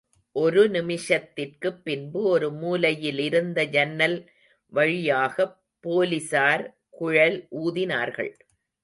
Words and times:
ஒரு 0.35 0.69
நிமிஷத்திற்குப் 0.69 1.81
பின்பு 1.83 2.21
ஒரு 2.23 2.49
மூலையிலிருந்த 2.53 3.65
ஜன்னல் 3.69 4.17
வழியாகப் 4.73 5.61
போலிஸார் 5.83 6.63
குழல் 6.89 7.47
ஊதினார்கள். 7.51 8.31